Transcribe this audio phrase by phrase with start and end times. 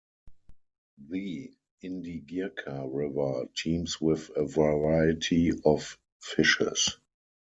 [1.11, 1.53] The
[1.83, 6.97] Indigirka River teems with a variety of fishes.